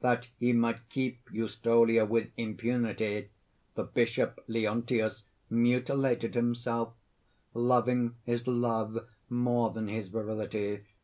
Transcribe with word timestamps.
That 0.00 0.26
he 0.40 0.52
might 0.52 0.88
keep 0.88 1.20
Eustolia 1.32 2.04
with 2.04 2.32
impunity, 2.36 3.28
the 3.76 3.84
bishop 3.84 4.42
Leontius 4.48 5.22
mutilated 5.48 6.34
himself 6.34 6.94
loving 7.54 8.16
his 8.24 8.48
love 8.48 9.06
more 9.30 9.70
than 9.70 9.86
his 9.86 10.08
virility. 10.08 10.80